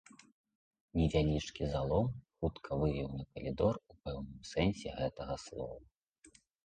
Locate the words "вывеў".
2.83-3.07